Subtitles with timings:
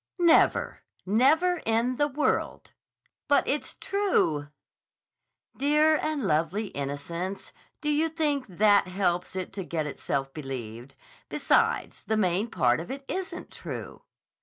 [0.17, 0.81] "Never.
[1.05, 2.71] Never in the world!"
[3.27, 4.47] "But it's true!"
[5.55, 7.53] "Dear and lovely innocence!
[7.81, 10.95] Do you think that helps it to get itself believed?
[11.29, 14.01] Besides, the main part of it isn't true."